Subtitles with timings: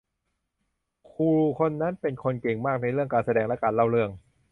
[1.11, 1.29] ครู
[1.59, 4.09] คนนั้นเป็นคนเก่งมากในเรื่องการแสดงและการเล่าเรื่อง